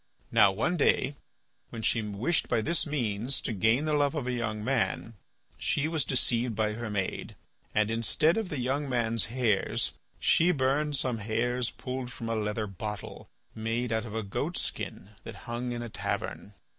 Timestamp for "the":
3.85-3.93, 8.49-8.59